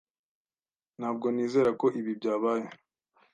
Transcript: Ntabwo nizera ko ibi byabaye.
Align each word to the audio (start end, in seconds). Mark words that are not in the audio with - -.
Ntabwo 0.99 1.27
nizera 1.33 1.71
ko 1.81 1.87
ibi 1.99 2.11
byabaye. 2.19 2.65